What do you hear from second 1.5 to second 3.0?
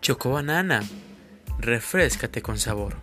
Refrescate con sabor.